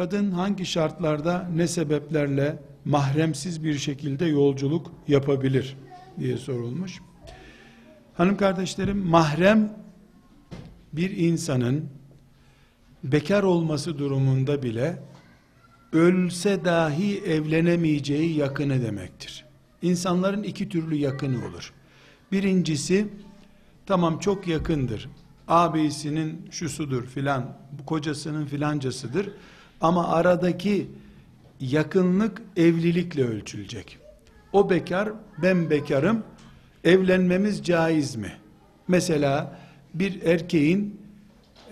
kadın 0.00 0.30
hangi 0.30 0.66
şartlarda 0.66 1.50
ne 1.54 1.68
sebeplerle 1.68 2.58
mahremsiz 2.84 3.64
bir 3.64 3.78
şekilde 3.78 4.26
yolculuk 4.26 4.92
yapabilir 5.08 5.76
diye 6.18 6.36
sorulmuş. 6.36 7.00
Hanım 8.14 8.36
kardeşlerim 8.36 8.98
mahrem 8.98 9.76
bir 10.92 11.10
insanın 11.10 11.84
bekar 13.04 13.42
olması 13.42 13.98
durumunda 13.98 14.62
bile 14.62 15.02
ölse 15.92 16.64
dahi 16.64 17.18
evlenemeyeceği 17.18 18.36
yakını 18.36 18.82
demektir. 18.82 19.44
İnsanların 19.82 20.42
iki 20.42 20.68
türlü 20.68 20.94
yakını 20.94 21.46
olur. 21.46 21.72
Birincisi 22.32 23.08
tamam 23.86 24.18
çok 24.18 24.48
yakındır. 24.48 25.08
Abisinin 25.48 26.48
şusudur 26.50 27.06
filan, 27.06 27.56
kocasının 27.86 28.46
filancasıdır. 28.46 29.30
Ama 29.80 30.08
aradaki 30.08 30.90
yakınlık 31.60 32.42
evlilikle 32.56 33.24
ölçülecek. 33.24 33.98
O 34.52 34.70
bekar, 34.70 35.08
ben 35.42 35.70
bekarım. 35.70 36.22
Evlenmemiz 36.84 37.64
caiz 37.64 38.16
mi? 38.16 38.32
Mesela 38.88 39.58
bir 39.94 40.22
erkeğin 40.22 41.00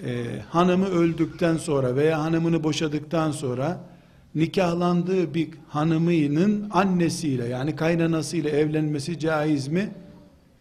e, 0.04 0.24
hanımı 0.50 0.86
öldükten 0.86 1.56
sonra 1.56 1.96
veya 1.96 2.24
hanımını 2.24 2.64
boşadıktan 2.64 3.30
sonra 3.30 3.80
nikahlandığı 4.34 5.34
bir 5.34 5.48
hanımının 5.68 6.70
annesiyle 6.70 7.46
yani 7.46 7.76
kaynanasıyla 7.76 8.50
evlenmesi 8.50 9.18
caiz 9.18 9.68
mi? 9.68 9.90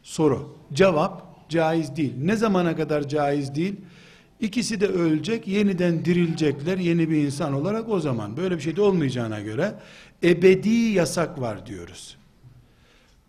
Soru. 0.03 0.57
Cevap 0.73 1.49
caiz 1.49 1.95
değil. 1.95 2.13
Ne 2.17 2.35
zamana 2.35 2.75
kadar 2.75 3.07
caiz 3.07 3.55
değil? 3.55 3.75
İkisi 4.39 4.81
de 4.81 4.87
ölecek, 4.87 5.47
yeniden 5.47 6.05
dirilecekler 6.05 6.77
yeni 6.77 7.09
bir 7.09 7.17
insan 7.17 7.53
olarak 7.53 7.89
o 7.89 7.99
zaman. 7.99 8.37
Böyle 8.37 8.55
bir 8.55 8.61
şey 8.61 8.75
de 8.75 8.81
olmayacağına 8.81 9.41
göre 9.41 9.75
ebedi 10.23 10.69
yasak 10.69 11.41
var 11.41 11.65
diyoruz. 11.65 12.17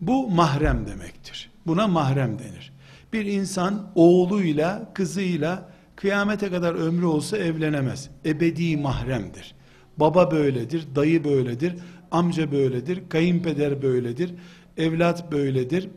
Bu 0.00 0.30
mahrem 0.30 0.86
demektir. 0.86 1.50
Buna 1.66 1.86
mahrem 1.86 2.38
denir. 2.38 2.72
Bir 3.12 3.24
insan 3.24 3.90
oğluyla, 3.94 4.90
kızıyla 4.94 5.70
kıyamete 5.96 6.50
kadar 6.50 6.74
ömrü 6.74 7.04
olsa 7.04 7.38
evlenemez. 7.38 8.10
Ebedi 8.26 8.76
mahremdir. 8.76 9.54
Baba 9.96 10.30
böyledir, 10.30 10.86
dayı 10.94 11.24
böyledir, 11.24 11.74
amca 12.10 12.52
böyledir, 12.52 13.02
kayınpeder 13.08 13.82
böyledir, 13.82 14.34
evlat 14.76 15.32
böyledir, 15.32 15.88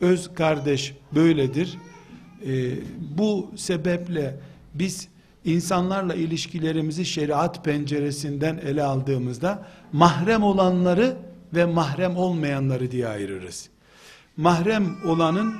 öz 0.00 0.34
kardeş 0.34 0.94
böyledir. 1.14 1.78
Ee, 2.46 2.70
bu 3.18 3.50
sebeple 3.56 4.36
biz 4.74 5.08
insanlarla 5.44 6.14
ilişkilerimizi 6.14 7.04
şeriat 7.04 7.64
penceresinden 7.64 8.56
ele 8.56 8.82
aldığımızda 8.82 9.66
mahrem 9.92 10.42
olanları 10.42 11.16
ve 11.54 11.64
mahrem 11.64 12.16
olmayanları 12.16 12.90
diye 12.90 13.08
ayırırız. 13.08 13.68
Mahrem 14.36 14.96
olanın 15.06 15.54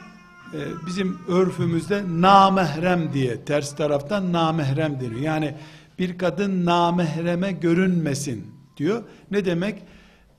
e, 0.54 0.58
bizim 0.86 1.18
örfümüzde 1.28 2.02
namahrem 2.08 3.12
diye 3.12 3.44
ters 3.44 3.76
taraftan 3.76 4.32
namahrem 4.32 5.00
deniyor. 5.00 5.20
Yani 5.20 5.54
bir 5.98 6.18
kadın 6.18 6.66
namahreme 6.66 7.52
görünmesin 7.52 8.46
diyor. 8.76 9.02
Ne 9.30 9.44
demek? 9.44 9.82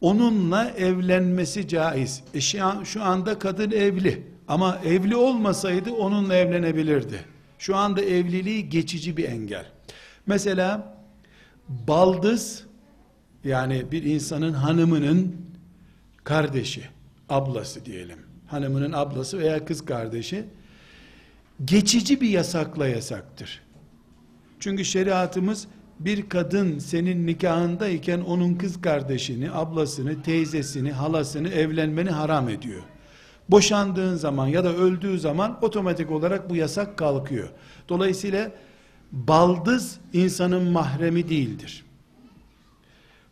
Onunla 0.02 0.70
evlenmesi 0.70 1.68
caiz. 1.68 2.24
E 2.34 2.42
şu 2.84 3.04
anda 3.04 3.40
kadın 3.40 3.72
evli 3.72 4.28
ama 4.50 4.80
evli 4.86 5.16
olmasaydı 5.16 5.92
onunla 5.92 6.36
evlenebilirdi. 6.36 7.26
Şu 7.60 7.76
anda 7.76 8.02
evliliği 8.02 8.70
geçici 8.70 9.18
bir 9.18 9.24
engel. 9.24 9.66
Mesela 10.28 10.98
baldız 11.68 12.64
yani 13.44 13.92
bir 13.92 14.04
insanın 14.04 14.54
hanımının 14.54 15.36
kardeşi, 16.24 16.84
ablası 17.30 17.86
diyelim. 17.86 18.20
Hanımının 18.48 18.92
ablası 18.92 19.40
veya 19.40 19.66
kız 19.66 19.86
kardeşi 19.86 20.44
geçici 21.66 22.22
bir 22.22 22.30
yasakla 22.30 22.88
yasaktır. 22.88 23.62
Çünkü 24.60 24.86
şeriatımız 24.86 25.68
bir 26.00 26.30
kadın 26.30 26.80
senin 26.80 27.28
nikahındayken 27.28 28.20
onun 28.20 28.56
kız 28.56 28.82
kardeşini, 28.82 29.52
ablasını, 29.52 30.22
teyzesini, 30.24 30.92
halasını 30.92 31.50
evlenmeni 31.50 32.10
haram 32.10 32.50
ediyor. 32.50 32.84
Boşandığın 33.50 34.16
zaman 34.16 34.48
ya 34.48 34.64
da 34.64 34.76
öldüğü 34.76 35.20
zaman 35.20 35.58
otomatik 35.62 36.12
olarak 36.12 36.50
bu 36.50 36.56
yasak 36.56 36.98
kalkıyor. 36.98 37.50
Dolayısıyla 37.90 38.52
baldız 39.12 40.00
insanın 40.14 40.72
mahremi 40.72 41.30
değildir. 41.30 41.86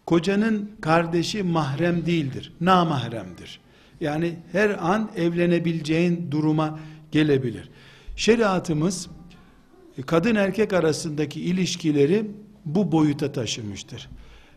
Kocanın 0.05 0.71
kardeşi 0.81 1.43
mahrem 1.43 2.05
değildir, 2.05 2.53
namahremdir. 2.61 3.59
Yani 4.01 4.35
her 4.51 4.69
an 4.69 5.11
evlenebileceğin 5.15 6.31
duruma 6.31 6.79
gelebilir. 7.11 7.69
Şeriatımız 8.15 9.07
kadın 10.05 10.35
erkek 10.35 10.73
arasındaki 10.73 11.41
ilişkileri 11.41 12.31
bu 12.65 12.91
boyuta 12.91 13.31
taşımıştır. 13.31 14.09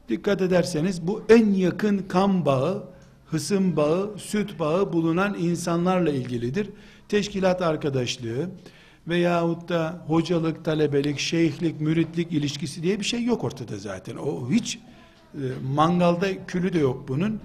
Dikkat 0.09 0.43
ederseniz 0.43 1.07
bu 1.07 1.23
en 1.29 1.55
yakın 1.55 1.99
kan 1.99 2.47
bağı, 2.47 2.85
hısım 3.31 3.77
bağı, 3.77 4.19
süt 4.19 4.59
bağı 4.59 4.93
bulunan 4.93 5.37
insanlarla 5.39 6.11
ilgilidir. 6.11 6.71
Teşkilat 7.09 7.63
arkadaşlığı 7.63 8.51
veyahut 9.09 9.69
da 9.69 10.05
hocalık, 10.07 10.65
talebelik, 10.65 11.19
şeyhlik, 11.19 11.81
müritlik 11.81 12.33
ilişkisi 12.33 12.83
diye 12.83 13.01
bir 13.01 13.05
şey 13.05 13.25
yok 13.25 13.45
ortada 13.45 13.79
zaten. 13.79 14.17
O 14.17 14.51
hiç 14.51 14.79
e, 15.35 15.43
mangalda 15.75 16.47
külü 16.47 16.73
de 16.73 16.79
yok 16.79 17.09
bunun. 17.09 17.41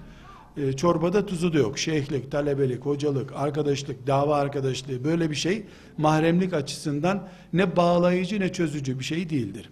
E, 0.56 0.72
çorbada 0.72 1.26
tuzu 1.26 1.52
da 1.52 1.58
yok. 1.58 1.78
Şeyhlik, 1.78 2.32
talebelik, 2.32 2.86
hocalık, 2.86 3.32
arkadaşlık, 3.34 4.06
dava 4.06 4.36
arkadaşlığı 4.36 5.04
böyle 5.04 5.30
bir 5.30 5.36
şey 5.36 5.66
mahremlik 5.98 6.52
açısından 6.52 7.28
ne 7.52 7.76
bağlayıcı 7.76 8.40
ne 8.40 8.52
çözücü 8.52 8.98
bir 8.98 9.04
şey 9.04 9.30
değildir. 9.30 9.70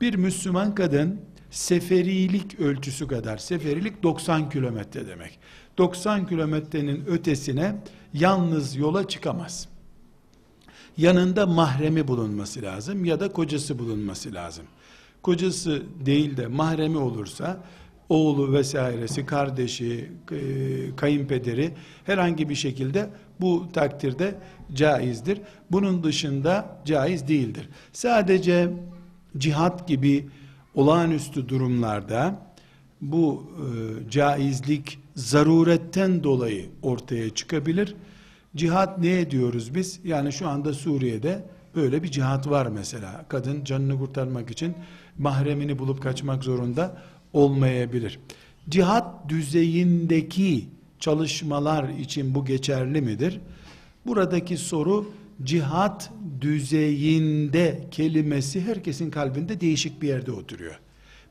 Bir 0.00 0.14
Müslüman 0.14 0.74
kadın 0.74 1.20
seferilik 1.54 2.60
ölçüsü 2.60 3.08
kadar, 3.08 3.38
seferilik 3.38 4.02
90 4.02 4.50
kilometre 4.50 5.06
demek. 5.06 5.38
90 5.78 6.26
kilometrenin 6.26 7.04
ötesine 7.06 7.76
yalnız 8.14 8.76
yola 8.76 9.08
çıkamaz. 9.08 9.68
Yanında 10.96 11.46
mahremi 11.46 12.08
bulunması 12.08 12.62
lazım 12.62 13.04
ya 13.04 13.20
da 13.20 13.32
kocası 13.32 13.78
bulunması 13.78 14.34
lazım. 14.34 14.64
Kocası 15.22 15.82
değil 16.06 16.36
de 16.36 16.46
mahremi 16.46 16.98
olursa 16.98 17.64
oğlu 18.08 18.52
vesairesi, 18.52 19.26
kardeşi, 19.26 20.12
e, 20.32 20.38
kayınpederi 20.96 21.74
herhangi 22.04 22.48
bir 22.48 22.54
şekilde 22.54 23.10
bu 23.40 23.68
takdirde 23.72 24.34
caizdir. 24.72 25.40
Bunun 25.70 26.04
dışında 26.04 26.80
caiz 26.84 27.28
değildir. 27.28 27.68
Sadece 27.92 28.70
cihat 29.38 29.88
gibi 29.88 30.28
olağanüstü 30.74 31.48
durumlarda 31.48 32.38
bu 33.00 33.44
e, 33.56 34.10
caizlik 34.10 34.98
zaruretten 35.16 36.24
dolayı 36.24 36.66
ortaya 36.82 37.30
çıkabilir. 37.30 37.94
Cihat 38.56 38.98
ne 38.98 39.30
diyoruz 39.30 39.74
biz? 39.74 40.00
Yani 40.04 40.32
şu 40.32 40.48
anda 40.48 40.72
Suriye'de 40.72 41.44
böyle 41.74 42.02
bir 42.02 42.10
cihat 42.10 42.50
var 42.50 42.66
mesela. 42.66 43.24
Kadın 43.28 43.64
canını 43.64 43.98
kurtarmak 43.98 44.50
için 44.50 44.74
mahremini 45.18 45.78
bulup 45.78 46.02
kaçmak 46.02 46.44
zorunda 46.44 47.02
olmayabilir. 47.32 48.18
Cihat 48.68 49.28
düzeyindeki 49.28 50.68
çalışmalar 51.00 51.88
için 51.88 52.34
bu 52.34 52.44
geçerli 52.44 53.00
midir? 53.00 53.40
Buradaki 54.06 54.56
soru 54.56 55.06
cihat 55.42 56.12
düzeyinde 56.40 57.84
kelimesi 57.90 58.60
herkesin 58.60 59.10
kalbinde 59.10 59.60
değişik 59.60 60.02
bir 60.02 60.08
yerde 60.08 60.32
oturuyor. 60.32 60.80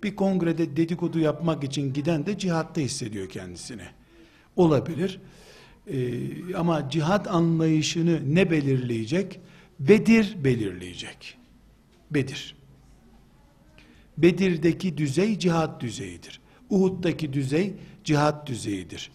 Bir 0.04 0.16
kongrede 0.16 0.78
dedikodu 0.78 1.20
yapmak 1.20 1.64
için 1.64 1.94
giden 1.94 2.26
de 2.26 2.38
cihatta 2.38 2.82
hissediyor 2.82 3.30
kendisini. 3.30 3.86
Olabilir. 4.56 5.20
Ee, 5.88 6.56
ama 6.56 6.90
cihat 6.90 7.28
anlayışını 7.28 8.36
ne 8.36 8.52
belirleyecek? 8.52 9.40
Bedir 9.80 10.44
belirleyecek. 10.44 11.38
Bedir. 12.12 12.56
Bedir'deki 14.18 14.98
düzey 14.98 15.40
cihat 15.40 15.82
düzeyidir. 15.82 16.42
Uhud'daki 16.70 17.34
düzey 17.34 17.74
cihat 18.04 18.48
düzeyidir. 18.48 19.12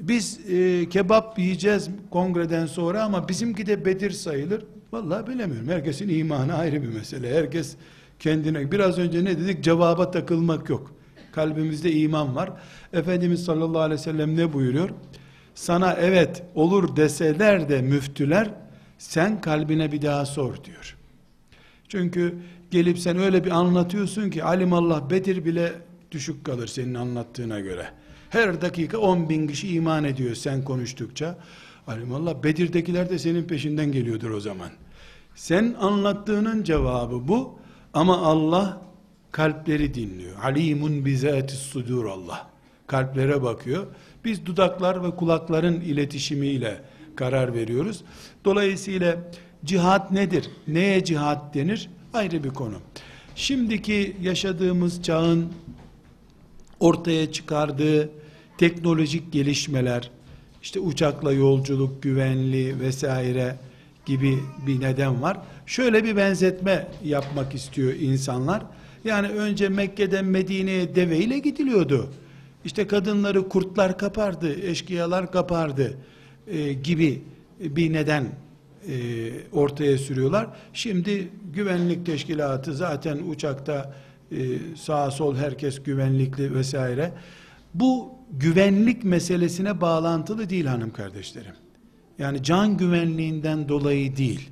Biz 0.00 0.40
e, 0.50 0.88
kebap 0.88 1.38
yiyeceğiz 1.38 1.90
kongreden 2.10 2.66
sonra 2.66 3.04
ama 3.04 3.28
bizimki 3.28 3.66
de 3.66 3.84
Bedir 3.84 4.10
sayılır. 4.10 4.64
Vallahi 4.92 5.26
bilemiyorum. 5.26 5.68
Herkesin 5.68 6.08
imanı 6.08 6.54
ayrı 6.54 6.82
bir 6.82 6.88
mesele. 6.88 7.34
Herkes 7.34 7.76
kendine 8.18 8.72
biraz 8.72 8.98
önce 8.98 9.24
ne 9.24 9.38
dedik? 9.38 9.64
Cevaba 9.64 10.10
takılmak 10.10 10.70
yok. 10.70 10.92
Kalbimizde 11.32 11.92
iman 11.92 12.36
var. 12.36 12.52
Efendimiz 12.92 13.44
sallallahu 13.44 13.82
aleyhi 13.82 14.00
ve 14.00 14.04
sellem 14.04 14.36
ne 14.36 14.52
buyuruyor? 14.52 14.90
Sana 15.54 15.92
evet 15.92 16.42
olur 16.54 16.96
deseler 16.96 17.68
de 17.68 17.82
müftüler 17.82 18.50
sen 18.98 19.40
kalbine 19.40 19.92
bir 19.92 20.02
daha 20.02 20.26
sor 20.26 20.64
diyor. 20.64 20.96
Çünkü 21.88 22.34
gelip 22.70 22.98
sen 22.98 23.18
öyle 23.18 23.44
bir 23.44 23.50
anlatıyorsun 23.50 24.30
ki 24.30 24.44
alimallah 24.44 25.10
Bedir 25.10 25.44
bile 25.44 25.72
düşük 26.10 26.44
kalır 26.44 26.66
senin 26.66 26.94
anlattığına 26.94 27.60
göre. 27.60 27.88
Her 28.30 28.60
dakika 28.60 28.98
10 28.98 29.28
bin 29.28 29.46
kişi 29.46 29.74
iman 29.74 30.04
ediyor 30.04 30.34
sen 30.34 30.64
konuştukça. 30.64 31.38
Alimallah 31.86 32.42
Bedir'dekiler 32.42 33.10
de 33.10 33.18
senin 33.18 33.44
peşinden 33.44 33.92
geliyordur 33.92 34.30
o 34.30 34.40
zaman. 34.40 34.70
Sen 35.34 35.74
anlattığının 35.80 36.62
cevabı 36.62 37.28
bu 37.28 37.58
ama 37.94 38.18
Allah 38.18 38.82
kalpleri 39.32 39.94
dinliyor. 39.94 40.36
Alimun 40.42 41.04
bizatis 41.04 41.58
sudur 41.58 42.04
Allah. 42.04 42.50
Kalplere 42.86 43.42
bakıyor. 43.42 43.86
Biz 44.24 44.46
dudaklar 44.46 45.04
ve 45.04 45.10
kulakların 45.10 45.80
iletişimiyle 45.80 46.80
karar 47.16 47.54
veriyoruz. 47.54 48.04
Dolayısıyla 48.44 49.16
cihat 49.64 50.10
nedir? 50.10 50.50
Neye 50.68 51.04
cihat 51.04 51.54
denir? 51.54 51.90
Ayrı 52.14 52.44
bir 52.44 52.50
konu. 52.50 52.74
Şimdiki 53.34 54.16
yaşadığımız 54.22 55.02
çağın 55.02 55.52
ortaya 56.80 57.32
çıkardığı 57.32 58.10
teknolojik 58.58 59.32
gelişmeler, 59.32 60.10
işte 60.62 60.80
uçakla 60.80 61.32
yolculuk, 61.32 62.02
güvenli 62.02 62.80
vesaire 62.80 63.56
gibi 64.06 64.38
bir 64.66 64.80
neden 64.80 65.22
var. 65.22 65.38
Şöyle 65.66 66.04
bir 66.04 66.16
benzetme 66.16 66.88
yapmak 67.04 67.54
istiyor 67.54 67.92
insanlar. 67.92 68.62
Yani 69.04 69.28
önce 69.28 69.68
Mekke'den 69.68 70.24
Medine'ye 70.24 70.94
deveyle 70.94 71.38
gidiliyordu. 71.38 72.10
İşte 72.64 72.86
kadınları 72.86 73.48
kurtlar 73.48 73.98
kapardı, 73.98 74.60
eşkıyalar 74.62 75.32
kapardı 75.32 75.96
e, 76.46 76.72
gibi 76.72 77.22
bir 77.60 77.92
neden 77.92 78.24
e, 78.88 79.30
ortaya 79.52 79.98
sürüyorlar. 79.98 80.46
Şimdi 80.72 81.28
güvenlik 81.54 82.06
teşkilatı 82.06 82.74
zaten 82.74 83.18
uçakta 83.28 83.94
sağa 84.76 85.10
sol 85.10 85.36
herkes 85.36 85.82
güvenlikli 85.82 86.54
vesaire. 86.54 87.12
Bu 87.74 88.12
güvenlik 88.30 89.04
meselesine 89.04 89.80
bağlantılı 89.80 90.50
değil 90.50 90.66
hanım 90.66 90.92
kardeşlerim. 90.92 91.54
Yani 92.18 92.42
can 92.42 92.76
güvenliğinden 92.76 93.68
dolayı 93.68 94.16
değil. 94.16 94.50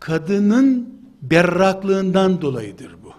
Kadının 0.00 0.94
berraklığından 1.22 2.42
dolayıdır 2.42 2.96
bu. 3.04 3.12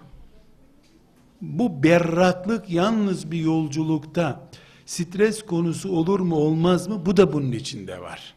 Bu 1.40 1.82
berraklık 1.82 2.70
yalnız 2.70 3.30
bir 3.30 3.38
yolculukta 3.38 4.48
stres 4.86 5.42
konusu 5.42 5.92
olur 5.92 6.20
mu 6.20 6.36
olmaz 6.36 6.88
mı? 6.88 7.06
Bu 7.06 7.16
da 7.16 7.32
bunun 7.32 7.52
içinde 7.52 8.00
var. 8.00 8.34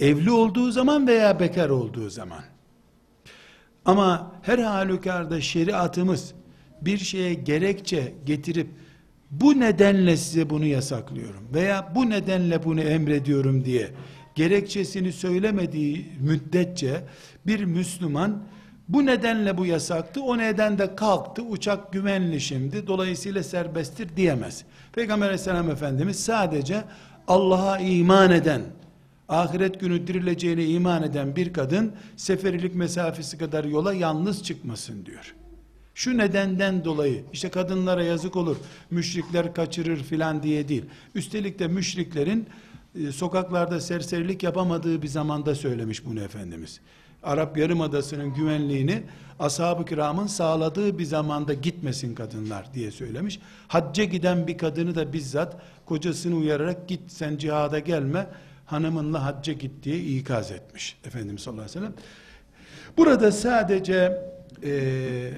Evli 0.00 0.30
olduğu 0.30 0.70
zaman 0.70 1.06
veya 1.06 1.40
bekar 1.40 1.70
olduğu 1.70 2.10
zaman. 2.10 2.42
Ama 3.84 4.32
her 4.42 4.58
halükarda 4.58 5.40
şeriatımız 5.40 6.34
bir 6.82 6.98
şeye 6.98 7.34
gerekçe 7.34 8.14
getirip 8.26 8.66
bu 9.30 9.60
nedenle 9.60 10.16
size 10.16 10.50
bunu 10.50 10.66
yasaklıyorum 10.66 11.48
veya 11.54 11.92
bu 11.94 12.10
nedenle 12.10 12.64
bunu 12.64 12.80
emrediyorum 12.80 13.64
diye 13.64 13.90
gerekçesini 14.34 15.12
söylemediği 15.12 16.06
müddetçe 16.20 17.04
bir 17.46 17.64
Müslüman 17.64 18.42
bu 18.90 19.06
nedenle 19.06 19.58
bu 19.58 19.66
yasaktı, 19.66 20.22
o 20.22 20.38
neden 20.38 20.78
de 20.78 20.96
kalktı, 20.96 21.42
uçak 21.42 21.92
güvenli 21.92 22.40
şimdi, 22.40 22.86
dolayısıyla 22.86 23.42
serbesttir 23.42 24.16
diyemez. 24.16 24.64
Peygamber 24.92 25.26
aleyhisselam 25.26 25.70
Efendimiz 25.70 26.20
sadece 26.24 26.84
Allah'a 27.28 27.78
iman 27.78 28.30
eden, 28.30 28.62
ahiret 29.28 29.80
günü 29.80 30.06
dirileceğine 30.06 30.64
iman 30.64 31.02
eden 31.02 31.36
bir 31.36 31.52
kadın, 31.52 31.92
seferilik 32.16 32.74
mesafesi 32.74 33.38
kadar 33.38 33.64
yola 33.64 33.94
yalnız 33.94 34.42
çıkmasın 34.42 35.06
diyor. 35.06 35.34
Şu 36.00 36.18
nedenden 36.18 36.84
dolayı, 36.84 37.24
işte 37.32 37.48
kadınlara 37.48 38.02
yazık 38.02 38.36
olur, 38.36 38.56
müşrikler 38.90 39.54
kaçırır 39.54 40.02
filan 40.02 40.42
diye 40.42 40.68
değil. 40.68 40.84
Üstelik 41.14 41.58
de 41.58 41.68
müşriklerin, 41.68 42.46
e, 42.94 43.12
sokaklarda 43.12 43.80
serserilik 43.80 44.42
yapamadığı 44.42 45.02
bir 45.02 45.08
zamanda 45.08 45.54
söylemiş 45.54 46.06
bunu 46.06 46.20
Efendimiz. 46.20 46.80
Arap 47.22 47.56
Yarımadası'nın 47.56 48.34
güvenliğini 48.34 49.02
ashab-ı 49.38 49.84
kiramın 49.84 50.26
sağladığı 50.26 50.98
bir 50.98 51.04
zamanda 51.04 51.54
gitmesin 51.54 52.14
kadınlar 52.14 52.74
diye 52.74 52.90
söylemiş. 52.90 53.40
Hacca 53.68 54.04
giden 54.04 54.46
bir 54.46 54.58
kadını 54.58 54.94
da 54.94 55.12
bizzat 55.12 55.56
kocasını 55.86 56.36
uyararak 56.36 56.88
git 56.88 57.12
sen 57.12 57.36
cihada 57.36 57.78
gelme 57.78 58.26
hanımınla 58.66 59.24
hacca 59.24 59.52
git 59.52 59.82
diye 59.82 59.98
ikaz 59.98 60.50
etmiş 60.50 60.96
Efendimiz 61.04 61.42
sallallahu 61.42 61.62
aleyhi 61.62 61.78
ve 61.78 61.80
sellem. 61.80 61.94
Burada 62.96 63.32
sadece 63.32 64.22
e, 64.64 65.32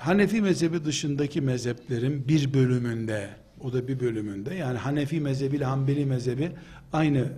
Hanefi 0.00 0.42
mezhebi 0.42 0.84
dışındaki 0.84 1.40
mezheplerin 1.40 2.28
bir 2.28 2.54
bölümünde 2.54 3.28
o 3.60 3.72
da 3.72 3.88
bir 3.88 4.00
bölümünde 4.00 4.54
yani 4.54 4.78
Hanefi 4.78 5.20
mezhebi 5.20 5.56
ile 5.56 5.64
Hanbeli 5.64 6.06
mezhebi 6.06 6.52
aynı 6.92 7.28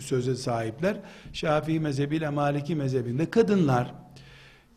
söze 0.00 0.36
sahipler. 0.36 0.96
Şafii 1.32 1.80
mezhebiyle 1.80 2.28
Maliki 2.28 2.76
mezhebinde 2.76 3.30
kadınlar 3.30 3.94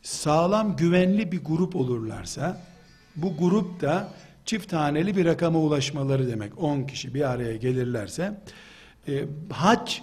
sağlam 0.01 0.75
güvenli 0.75 1.31
bir 1.31 1.43
grup 1.43 1.75
olurlarsa 1.75 2.61
bu 3.15 3.37
grup 3.37 3.81
da 3.81 4.09
çift 4.45 4.73
haneli 4.73 5.17
bir 5.17 5.25
rakama 5.25 5.59
ulaşmaları 5.59 6.27
demek. 6.27 6.63
10 6.63 6.83
kişi 6.83 7.13
bir 7.13 7.31
araya 7.31 7.55
gelirlerse 7.55 8.41
e, 9.07 9.25
hac 9.51 9.99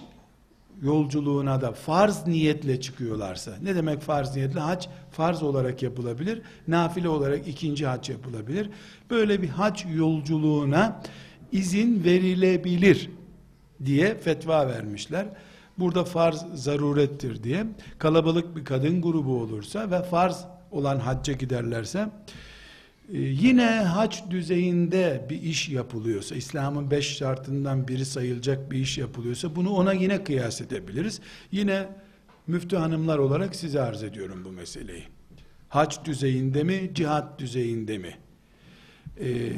yolculuğuna 0.81 1.61
da 1.61 1.71
farz 1.71 2.27
niyetle 2.27 2.81
çıkıyorlarsa. 2.81 3.51
Ne 3.63 3.75
demek 3.75 4.01
farz 4.01 4.35
niyetle? 4.35 4.59
Hac 4.59 4.87
farz 5.11 5.43
olarak 5.43 5.83
yapılabilir 5.83 6.41
nafile 6.67 7.09
olarak 7.09 7.47
ikinci 7.47 7.87
hac 7.87 8.09
yapılabilir. 8.09 8.69
Böyle 9.09 9.41
bir 9.41 9.49
hac 9.49 9.85
yolculuğuna 9.95 11.01
izin 11.51 12.03
verilebilir 12.03 13.09
diye 13.85 14.17
fetva 14.17 14.67
vermişler. 14.67 15.25
Burada 15.79 16.03
farz 16.03 16.45
zarurettir 16.53 17.43
diye. 17.43 17.65
Kalabalık 17.97 18.55
bir 18.55 18.65
kadın 18.65 19.01
grubu 19.01 19.41
olursa 19.41 19.91
ve 19.91 20.03
farz 20.03 20.45
olan 20.71 20.99
hacca 20.99 21.33
giderlerse 21.33 22.09
yine 23.11 23.65
hac 23.65 24.17
düzeyinde 24.29 25.25
bir 25.29 25.41
iş 25.41 25.69
yapılıyorsa 25.69 26.35
İslam'ın 26.35 26.91
beş 26.91 27.17
şartından 27.17 27.87
biri 27.87 28.05
sayılacak 28.05 28.71
bir 28.71 28.79
iş 28.79 28.97
yapılıyorsa 28.97 29.55
bunu 29.55 29.69
ona 29.69 29.93
yine 29.93 30.23
kıyas 30.23 30.61
edebiliriz. 30.61 31.21
Yine 31.51 31.89
müftü 32.47 32.75
hanımlar 32.75 33.17
olarak 33.17 33.55
size 33.55 33.81
arz 33.81 34.03
ediyorum 34.03 34.41
bu 34.45 34.51
meseleyi. 34.51 35.03
Hac 35.69 36.05
düzeyinde 36.05 36.63
mi, 36.63 36.91
cihat 36.93 37.39
düzeyinde 37.39 37.97
mi? 37.97 38.15
Ee, 39.19 39.51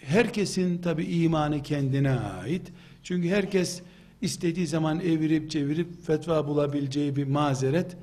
herkesin 0.00 0.78
tabi 0.78 1.04
imanı 1.04 1.62
kendine 1.62 2.10
ait. 2.10 2.72
Çünkü 3.02 3.28
herkes 3.28 3.82
istediği 4.20 4.66
zaman 4.66 5.00
evirip 5.00 5.50
çevirip 5.50 6.06
fetva 6.06 6.46
bulabileceği 6.46 7.16
bir 7.16 7.24
mazeret 7.24 7.96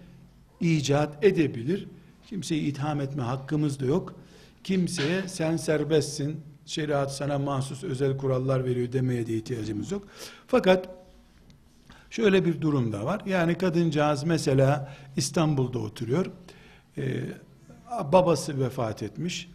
icat 0.62 1.26
edebilir. 1.26 1.88
Kimseyi 2.28 2.62
itham 2.62 3.02
etme 3.02 3.24
hakkımız 3.24 3.80
da 3.80 3.86
yok. 3.86 4.20
Kimseye 4.64 5.28
sen 5.28 5.58
serbestsin, 5.58 6.42
şeriat 6.66 7.16
sana 7.16 7.40
mahsus 7.40 7.84
özel 7.84 8.18
kurallar 8.18 8.66
veriyor 8.66 8.92
demeye 8.92 9.28
de 9.28 9.34
ihtiyacımız 9.34 9.92
yok. 9.92 10.08
Fakat 10.48 10.90
şöyle 12.10 12.46
bir 12.46 12.62
durum 12.62 12.92
da 12.92 13.06
var. 13.06 13.22
Yani 13.26 13.58
kadıncağız 13.58 14.24
mesela 14.24 14.96
İstanbul'da 15.18 15.80
oturuyor. 15.80 16.26
Ee, 16.98 17.24
babası 18.12 18.60
vefat 18.60 19.04
etmiş. 19.04 19.50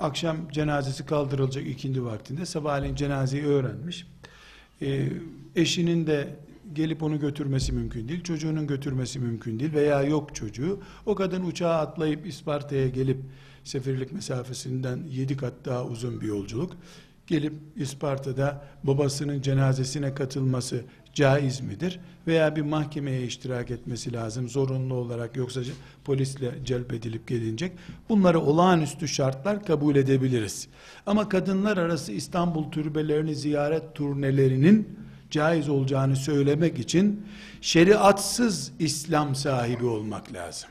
Akşam 0.00 0.36
cenazesi 0.52 1.06
kaldırılacak 1.06 1.66
ikindi 1.66 2.04
vaktinde. 2.04 2.46
Sabahleyin 2.46 2.94
cenazeyi 2.94 3.44
öğrenmiş 3.44 4.06
e, 4.82 5.08
eşinin 5.56 6.06
de 6.06 6.36
gelip 6.72 7.02
onu 7.02 7.20
götürmesi 7.20 7.72
mümkün 7.72 8.08
değil, 8.08 8.22
çocuğunun 8.22 8.66
götürmesi 8.66 9.18
mümkün 9.18 9.60
değil 9.60 9.72
veya 9.72 10.02
yok 10.02 10.34
çocuğu. 10.34 10.80
O 11.06 11.14
kadın 11.14 11.44
uçağa 11.44 11.74
atlayıp 11.74 12.26
İsparta'ya 12.26 12.88
gelip 12.88 13.18
seferlik 13.64 14.12
mesafesinden 14.12 15.00
yedi 15.10 15.36
kat 15.36 15.54
daha 15.64 15.84
uzun 15.84 16.20
bir 16.20 16.26
yolculuk. 16.26 16.72
Gelip 17.26 17.52
İsparta'da 17.76 18.64
babasının 18.84 19.40
cenazesine 19.40 20.14
katılması 20.14 20.84
caiz 21.14 21.60
midir? 21.60 22.00
Veya 22.26 22.56
bir 22.56 22.62
mahkemeye 22.62 23.22
iştirak 23.22 23.70
etmesi 23.70 24.12
lazım 24.12 24.48
zorunlu 24.48 24.94
olarak 24.94 25.36
yoksa 25.36 25.60
polisle 26.04 26.50
celp 26.64 26.92
edilip 26.92 27.26
gelinecek. 27.26 27.72
Bunları 28.08 28.40
olağanüstü 28.40 29.08
şartlar 29.08 29.64
kabul 29.64 29.96
edebiliriz. 29.96 30.68
Ama 31.06 31.28
kadınlar 31.28 31.76
arası 31.76 32.12
İstanbul 32.12 32.70
türbelerini 32.70 33.34
ziyaret 33.34 33.94
turnelerinin 33.94 34.98
caiz 35.30 35.68
olacağını 35.68 36.16
söylemek 36.16 36.78
için 36.78 37.26
şeriatsız 37.60 38.72
İslam 38.78 39.34
sahibi 39.34 39.84
olmak 39.84 40.32
lazım. 40.32 40.70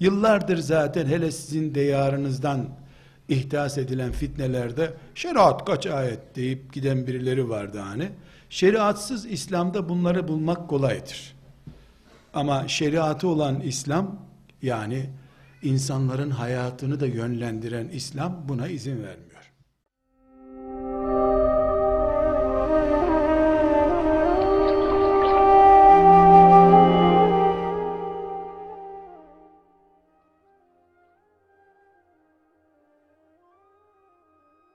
Yıllardır 0.00 0.58
zaten 0.58 1.06
hele 1.06 1.30
sizin 1.30 1.74
diyarınızdan 1.74 2.68
ihdas 3.28 3.78
edilen 3.78 4.12
fitnelerde 4.12 4.94
şeriat 5.14 5.64
kaç 5.64 5.86
ayet 5.86 6.36
deyip 6.36 6.72
giden 6.72 7.06
birileri 7.06 7.48
vardı 7.48 7.78
hani. 7.78 8.10
Şeriatsız 8.50 9.26
İslam'da 9.26 9.88
bunları 9.88 10.28
bulmak 10.28 10.68
kolaydır. 10.68 11.34
Ama 12.34 12.68
şeriatı 12.68 13.28
olan 13.28 13.60
İslam 13.60 14.16
yani 14.62 15.10
insanların 15.62 16.30
hayatını 16.30 17.00
da 17.00 17.06
yönlendiren 17.06 17.88
İslam 17.88 18.48
buna 18.48 18.68
izin 18.68 19.02
vermiyor. 19.02 19.29